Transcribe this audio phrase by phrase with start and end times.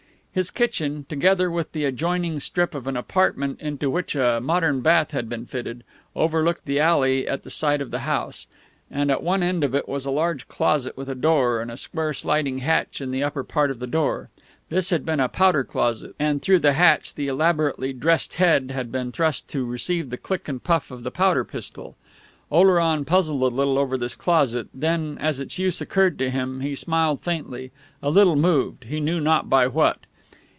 [0.33, 5.11] His kitchen, together with the adjoining strip of an apartment into which a modern bath
[5.11, 5.83] had been fitted,
[6.15, 8.47] overlooked the alley at the side of the house;
[8.89, 11.75] and at one end of it was a large closet with a door, and a
[11.75, 14.29] square sliding hatch in the upper part of the door.
[14.69, 18.89] This had been a powder closet, and through the hatch the elaborately dressed head had
[18.89, 21.97] been thrust to receive the click and puff of the powder pistol.
[22.49, 26.73] Oleron puzzled a little over this closet; then, as its use occurred to him, he
[26.73, 27.71] smiled faintly,
[28.01, 29.97] a little moved, he knew not by what....